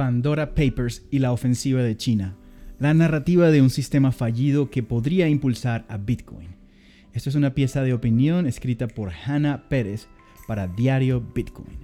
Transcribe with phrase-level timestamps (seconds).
[0.00, 2.34] Pandora Papers y la ofensiva de China,
[2.78, 6.56] la narrativa de un sistema fallido que podría impulsar a Bitcoin.
[7.12, 10.08] Esto es una pieza de opinión escrita por Hannah Pérez
[10.48, 11.76] para Diario Bitcoin.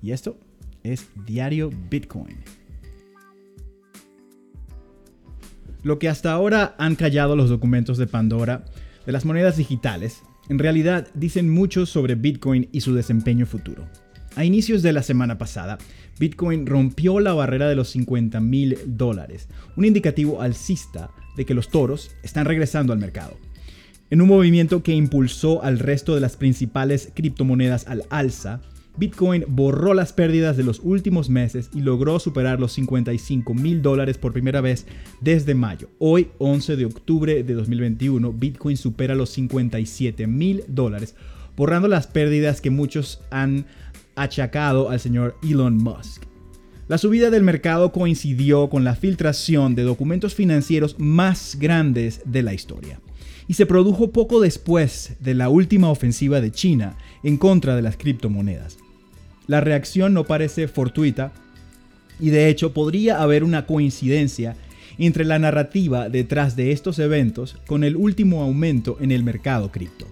[0.00, 0.38] Y esto
[0.84, 2.36] es Diario Bitcoin.
[5.82, 8.64] Lo que hasta ahora han callado los documentos de Pandora
[9.06, 13.88] de las monedas digitales, en realidad dicen mucho sobre Bitcoin y su desempeño futuro.
[14.36, 15.78] A inicios de la semana pasada,
[16.20, 21.08] Bitcoin rompió la barrera de los 50 mil dólares, un indicativo alcista
[21.38, 23.38] de que los toros están regresando al mercado.
[24.10, 28.60] En un movimiento que impulsó al resto de las principales criptomonedas al alza,
[28.98, 34.18] Bitcoin borró las pérdidas de los últimos meses y logró superar los 55 mil dólares
[34.18, 34.86] por primera vez
[35.22, 35.88] desde mayo.
[35.98, 41.14] Hoy, 11 de octubre de 2021, Bitcoin supera los 57 mil dólares,
[41.56, 43.64] borrando las pérdidas que muchos han
[44.16, 46.24] achacado al señor Elon Musk.
[46.88, 52.54] La subida del mercado coincidió con la filtración de documentos financieros más grandes de la
[52.54, 53.00] historia
[53.48, 57.96] y se produjo poco después de la última ofensiva de China en contra de las
[57.96, 58.78] criptomonedas.
[59.46, 61.32] La reacción no parece fortuita
[62.18, 64.56] y de hecho podría haber una coincidencia
[64.98, 70.06] entre la narrativa detrás de estos eventos con el último aumento en el mercado cripto.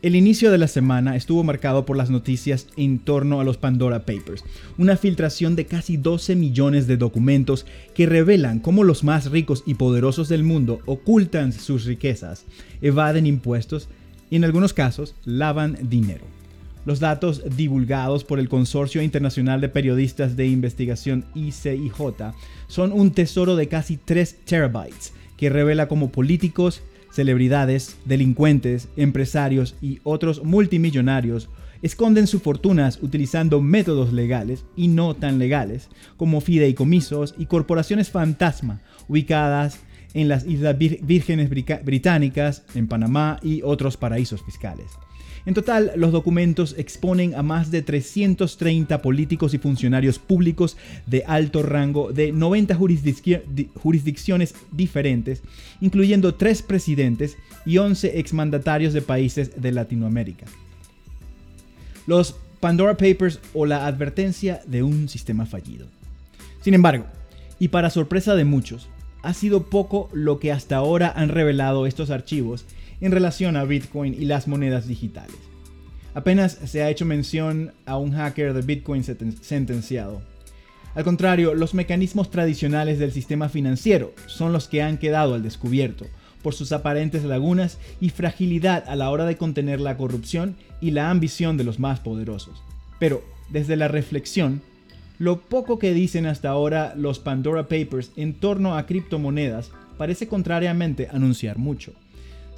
[0.00, 4.06] El inicio de la semana estuvo marcado por las noticias en torno a los Pandora
[4.06, 4.44] Papers,
[4.76, 9.74] una filtración de casi 12 millones de documentos que revelan cómo los más ricos y
[9.74, 12.44] poderosos del mundo ocultan sus riquezas,
[12.80, 13.88] evaden impuestos
[14.30, 16.24] y en algunos casos lavan dinero.
[16.86, 21.90] Los datos divulgados por el Consorcio Internacional de Periodistas de Investigación ICIJ
[22.68, 30.00] son un tesoro de casi 3 terabytes que revela cómo políticos, celebridades, delincuentes, empresarios y
[30.02, 31.48] otros multimillonarios
[31.82, 38.80] esconden sus fortunas utilizando métodos legales y no tan legales, como fideicomisos y corporaciones fantasma
[39.06, 39.80] ubicadas
[40.14, 44.86] en las Islas Vírgenes Británicas, en Panamá y otros paraísos fiscales.
[45.46, 50.76] En total, los documentos exponen a más de 330 políticos y funcionarios públicos
[51.06, 55.42] de alto rango de 90 jurisdicciones diferentes,
[55.80, 60.46] incluyendo tres presidentes y 11 exmandatarios de países de Latinoamérica.
[62.06, 65.86] Los Pandora Papers o la advertencia de un sistema fallido.
[66.60, 67.06] Sin embargo,
[67.60, 68.88] y para sorpresa de muchos,
[69.22, 72.64] ha sido poco lo que hasta ahora han revelado estos archivos
[73.00, 75.36] en relación a Bitcoin y las monedas digitales.
[76.14, 80.20] Apenas se ha hecho mención a un hacker de Bitcoin sentenciado.
[80.94, 86.06] Al contrario, los mecanismos tradicionales del sistema financiero son los que han quedado al descubierto
[86.42, 91.10] por sus aparentes lagunas y fragilidad a la hora de contener la corrupción y la
[91.10, 92.62] ambición de los más poderosos.
[92.98, 94.62] Pero, desde la reflexión,
[95.18, 101.08] lo poco que dicen hasta ahora los Pandora Papers en torno a criptomonedas parece contrariamente
[101.10, 101.92] anunciar mucho.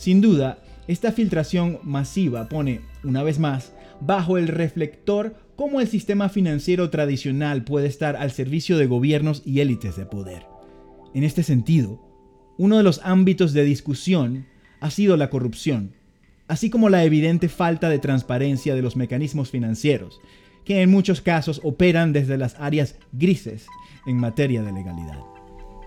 [0.01, 0.57] Sin duda,
[0.89, 7.65] esta filtración masiva pone, una vez más, bajo el reflector cómo el sistema financiero tradicional
[7.65, 10.47] puede estar al servicio de gobiernos y élites de poder.
[11.13, 12.01] En este sentido,
[12.57, 14.47] uno de los ámbitos de discusión
[14.81, 15.93] ha sido la corrupción,
[16.49, 20.19] así como la evidente falta de transparencia de los mecanismos financieros,
[20.65, 23.67] que en muchos casos operan desde las áreas grises
[24.07, 25.21] en materia de legalidad.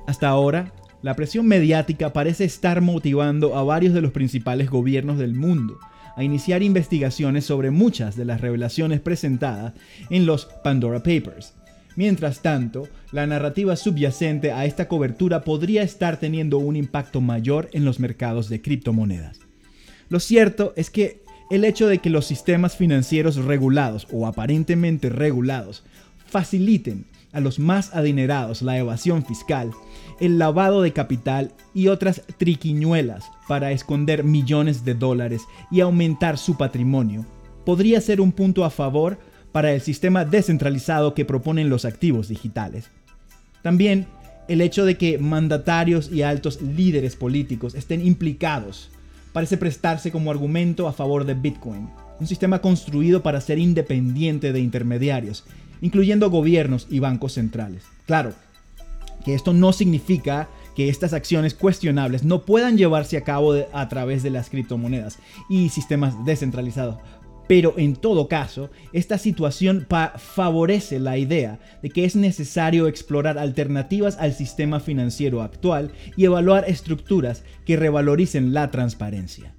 [0.06, 0.72] Hasta ahora,
[1.03, 5.78] la presión mediática parece estar motivando a varios de los principales gobiernos del mundo
[6.16, 9.74] a iniciar investigaciones sobre muchas de las revelaciones presentadas
[10.09, 11.53] en los Pandora Papers.
[11.96, 17.84] Mientras tanto, la narrativa subyacente a esta cobertura podría estar teniendo un impacto mayor en
[17.84, 19.40] los mercados de criptomonedas.
[20.09, 21.22] Lo cierto es que
[21.52, 25.84] el hecho de que los sistemas financieros regulados o aparentemente regulados
[26.25, 29.72] faciliten a los más adinerados la evasión fiscal
[30.20, 36.56] el lavado de capital y otras triquiñuelas para esconder millones de dólares y aumentar su
[36.56, 37.26] patrimonio,
[37.66, 39.18] podría ser un punto a favor
[39.52, 42.90] para el sistema descentralizado que proponen los activos digitales.
[43.62, 44.07] También
[44.48, 48.90] el hecho de que mandatarios y altos líderes políticos estén implicados
[49.31, 54.60] parece prestarse como argumento a favor de Bitcoin, un sistema construido para ser independiente de
[54.60, 55.44] intermediarios,
[55.83, 57.83] incluyendo gobiernos y bancos centrales.
[58.07, 58.33] Claro,
[59.25, 60.47] que esto no significa
[60.77, 65.19] que estas acciones cuestionables no puedan llevarse a cabo a través de las criptomonedas
[65.50, 67.00] y sistemas descentralizados.
[67.47, 69.85] Pero en todo caso, esta situación
[70.18, 76.63] favorece la idea de que es necesario explorar alternativas al sistema financiero actual y evaluar
[76.65, 79.53] estructuras que revaloricen la transparencia.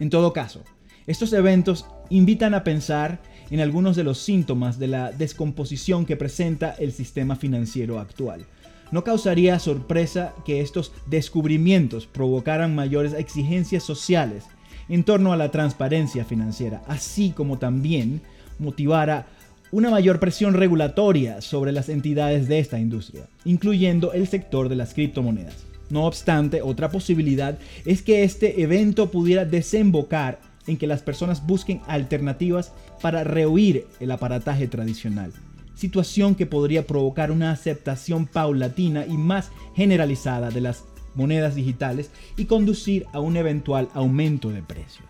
[0.00, 0.64] En todo caso,
[1.06, 3.20] estos eventos invitan a pensar
[3.50, 8.44] en algunos de los síntomas de la descomposición que presenta el sistema financiero actual.
[8.90, 14.44] No causaría sorpresa que estos descubrimientos provocaran mayores exigencias sociales
[14.88, 18.22] en torno a la transparencia financiera, así como también
[18.58, 19.26] motivara
[19.70, 24.94] una mayor presión regulatoria sobre las entidades de esta industria, incluyendo el sector de las
[24.94, 25.66] criptomonedas.
[25.90, 31.80] No obstante, otra posibilidad es que este evento pudiera desembocar en que las personas busquen
[31.88, 32.72] alternativas
[33.02, 35.32] para rehuir el aparataje tradicional,
[35.74, 40.84] situación que podría provocar una aceptación paulatina y más generalizada de las
[41.14, 45.08] monedas digitales y conducir a un eventual aumento de precios.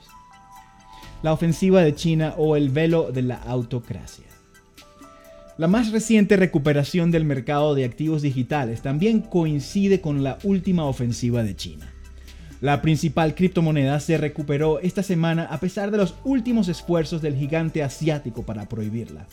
[1.23, 4.25] La ofensiva de China o el velo de la autocracia.
[5.59, 11.43] La más reciente recuperación del mercado de activos digitales también coincide con la última ofensiva
[11.43, 11.93] de China.
[12.61, 17.85] La principal criptomoneda se recuperó esta semana a pesar de los últimos esfuerzos del gigante
[17.85, 19.29] asiático para prohibirla.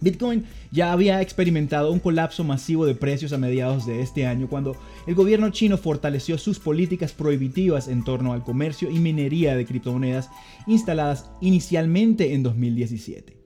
[0.00, 4.76] Bitcoin ya había experimentado un colapso masivo de precios a mediados de este año cuando
[5.08, 10.30] el gobierno chino fortaleció sus políticas prohibitivas en torno al comercio y minería de criptomonedas
[10.68, 13.36] instaladas inicialmente en 2017.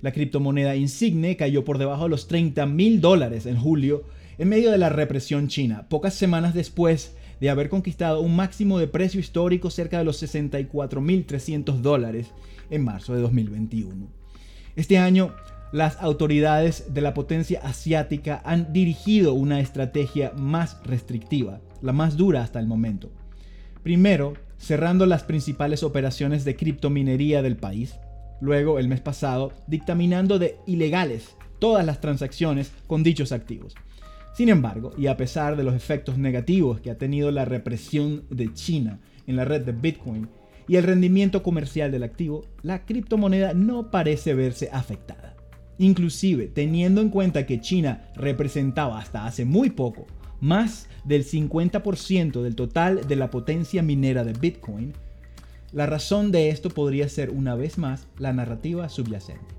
[0.00, 4.04] La criptomoneda insigne cayó por debajo de los 30 mil dólares en julio
[4.38, 8.88] en medio de la represión china, pocas semanas después de haber conquistado un máximo de
[8.88, 12.32] precio histórico cerca de los 64.300 dólares
[12.70, 14.08] en marzo de 2021.
[14.76, 15.34] Este año,
[15.72, 22.42] las autoridades de la potencia asiática han dirigido una estrategia más restrictiva, la más dura
[22.42, 23.10] hasta el momento.
[23.82, 27.96] Primero, cerrando las principales operaciones de criptominería del país,
[28.40, 33.74] luego el mes pasado dictaminando de ilegales todas las transacciones con dichos activos.
[34.38, 38.54] Sin embargo, y a pesar de los efectos negativos que ha tenido la represión de
[38.54, 40.28] China en la red de Bitcoin
[40.68, 45.34] y el rendimiento comercial del activo, la criptomoneda no parece verse afectada.
[45.78, 50.06] Inclusive, teniendo en cuenta que China representaba hasta hace muy poco
[50.40, 54.92] más del 50% del total de la potencia minera de Bitcoin,
[55.72, 59.56] la razón de esto podría ser una vez más la narrativa subyacente.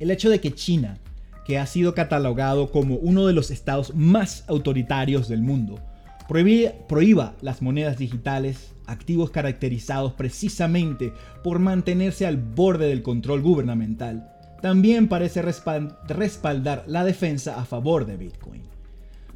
[0.00, 0.98] El hecho de que China,
[1.44, 5.78] que ha sido catalogado como uno de los estados más autoritarios del mundo,
[6.28, 11.12] prohíba las monedas digitales, activos caracterizados precisamente
[11.42, 14.30] por mantenerse al borde del control gubernamental,
[14.62, 18.62] también parece respaldar la defensa a favor de Bitcoin.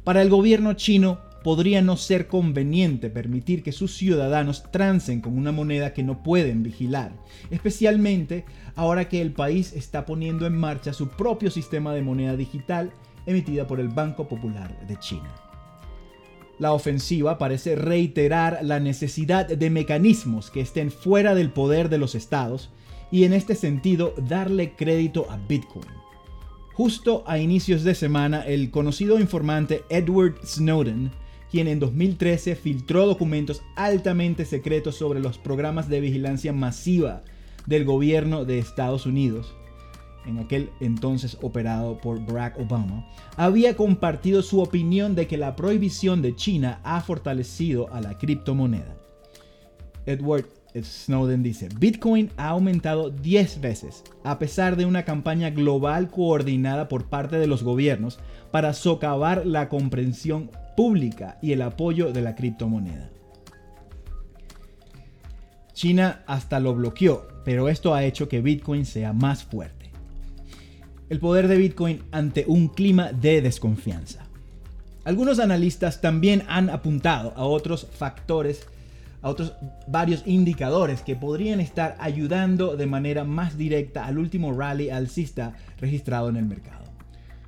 [0.03, 5.51] Para el gobierno chino, podría no ser conveniente permitir que sus ciudadanos trancen con una
[5.51, 7.13] moneda que no pueden vigilar,
[7.49, 8.45] especialmente
[8.75, 12.91] ahora que el país está poniendo en marcha su propio sistema de moneda digital
[13.25, 15.33] emitida por el Banco Popular de China.
[16.57, 22.15] La ofensiva parece reiterar la necesidad de mecanismos que estén fuera del poder de los
[22.15, 22.69] estados
[23.11, 25.87] y en este sentido darle crédito a Bitcoin.
[26.73, 31.11] Justo a inicios de semana, el conocido informante Edward Snowden
[31.51, 37.21] quien en 2013 filtró documentos altamente secretos sobre los programas de vigilancia masiva
[37.65, 39.53] del gobierno de Estados Unidos,
[40.25, 46.21] en aquel entonces operado por Barack Obama, había compartido su opinión de que la prohibición
[46.21, 48.95] de China ha fortalecido a la criptomoneda.
[50.05, 50.45] Edward
[50.75, 57.05] Snowden dice, Bitcoin ha aumentado 10 veces, a pesar de una campaña global coordinada por
[57.05, 58.19] parte de los gobiernos
[58.51, 63.09] para socavar la comprensión pública y el apoyo de la criptomoneda.
[65.73, 69.91] China hasta lo bloqueó, pero esto ha hecho que Bitcoin sea más fuerte.
[71.09, 74.23] El poder de Bitcoin ante un clima de desconfianza.
[75.03, 78.65] Algunos analistas también han apuntado a otros factores,
[79.21, 79.51] a otros
[79.85, 86.29] varios indicadores que podrían estar ayudando de manera más directa al último rally alcista registrado
[86.29, 86.88] en el mercado.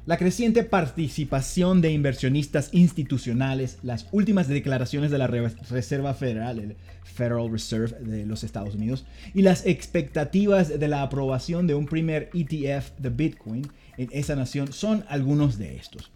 [0.07, 7.51] La creciente participación de inversionistas institucionales, las últimas declaraciones de la Reserva Federal, el Federal
[7.51, 9.05] Reserve de los Estados Unidos,
[9.35, 13.67] y las expectativas de la aprobación de un primer ETF de Bitcoin
[13.97, 16.09] en esa nación son algunos de estos.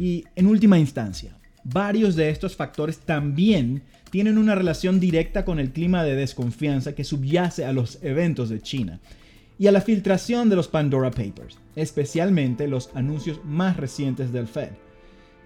[0.00, 5.70] Y en última instancia, varios de estos factores también tienen una relación directa con el
[5.70, 8.98] clima de desconfianza que subyace a los eventos de China
[9.58, 14.70] y a la filtración de los Pandora Papers, especialmente los anuncios más recientes del Fed,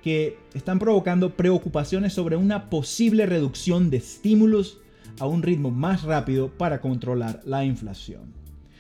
[0.03, 4.79] que están provocando preocupaciones sobre una posible reducción de estímulos
[5.19, 8.35] a un ritmo más rápido para controlar la inflación.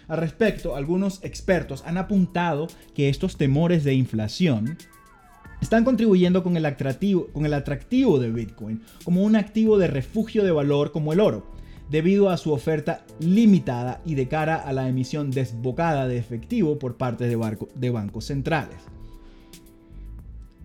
[0.09, 4.77] Al respecto, algunos expertos han apuntado que estos temores de inflación
[5.62, 10.45] están contribuyendo con el, atractivo, con el atractivo de Bitcoin como un activo de refugio
[10.45, 11.47] de valor como el oro,
[11.91, 16.97] debido a su oferta limitada y de cara a la emisión desbocada de efectivo por
[16.97, 18.79] parte de, bancos centrales.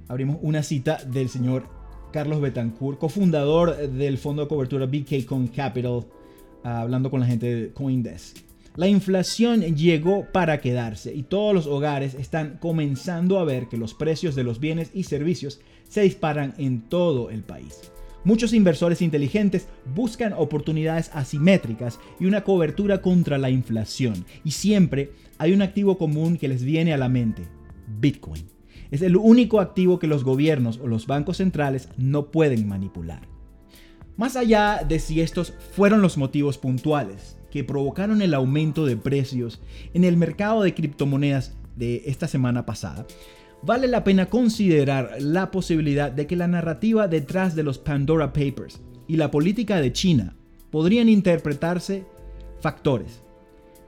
[0.08, 1.68] Abrimos una cita del señor
[2.14, 6.06] Carlos Betancourt, cofundador del fondo de cobertura BK Coin Capital,
[6.64, 8.38] hablando con la gente de Coindesk.
[8.78, 13.96] La inflación llegó para quedarse y todos los hogares están comenzando a ver que los
[13.96, 15.60] precios de los bienes y servicios
[15.90, 17.92] se disparan en todo el país.
[18.28, 24.26] Muchos inversores inteligentes buscan oportunidades asimétricas y una cobertura contra la inflación.
[24.44, 27.44] Y siempre hay un activo común que les viene a la mente,
[27.88, 28.44] Bitcoin.
[28.92, 33.22] Es el único activo que los gobiernos o los bancos centrales no pueden manipular.
[34.18, 39.62] Más allá de si estos fueron los motivos puntuales que provocaron el aumento de precios
[39.94, 43.08] en el mercado de criptomonedas de esta semana pasada,
[43.62, 48.80] vale la pena considerar la posibilidad de que la narrativa detrás de los Pandora Papers
[49.08, 50.36] y la política de China
[50.70, 52.06] podrían interpretarse
[52.62, 53.22] factores,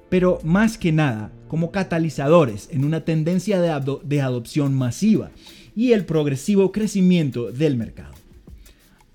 [0.10, 5.32] pero más que nada como catalizadores en una tendencia de, adopción masiva
[5.76, 8.14] y el progresivo crecimiento del mercado.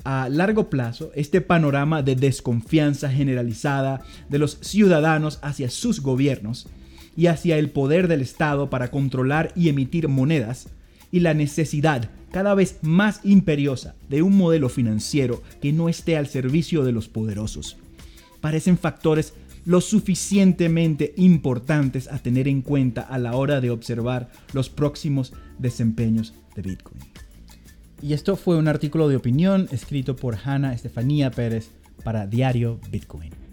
[0.04, 6.68] A largo plazo, este panorama de desconfianza generalizada de los ciudadanos hacia sus gobiernos
[7.16, 10.68] y hacia el poder del Estado para controlar y emitir monedas,
[11.10, 16.26] y la necesidad cada vez más imperiosa de un modelo financiero que no esté al
[16.26, 17.76] servicio de los poderosos.
[18.40, 24.68] Parecen factores lo suficientemente importantes a tener en cuenta a la hora de observar los
[24.68, 27.00] próximos desempeños de Bitcoin.
[28.02, 31.70] Y esto fue un artículo de opinión escrito por Hanna Estefanía Pérez
[32.02, 33.43] para Diario Bitcoin.